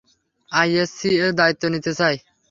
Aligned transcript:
ISC 0.51 1.09
এর 1.17 1.31
দায়িত্ব 1.39 1.63
নিতে 1.73 1.91
চায়। 1.99 2.17